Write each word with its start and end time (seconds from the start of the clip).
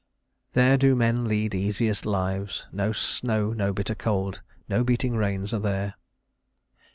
"There 0.53 0.77
do 0.79 0.95
men 0.95 1.27
lead 1.27 1.53
easiest 1.53 2.07
lives. 2.07 2.65
No 2.71 2.91
snow, 2.91 3.53
no 3.53 3.71
bitter 3.71 3.93
cold, 3.93 4.41
no 4.67 4.83
beating 4.83 5.15
rains 5.15 5.53
are 5.53 5.59
there." 5.59 5.93